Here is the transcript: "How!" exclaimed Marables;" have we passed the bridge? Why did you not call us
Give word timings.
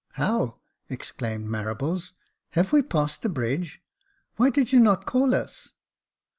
"How!" 0.23 0.57
exclaimed 0.89 1.45
Marables;" 1.47 2.11
have 2.57 2.73
we 2.73 2.81
passed 2.81 3.21
the 3.21 3.29
bridge? 3.29 3.83
Why 4.35 4.49
did 4.49 4.73
you 4.73 4.79
not 4.79 5.05
call 5.05 5.35
us 5.35 5.73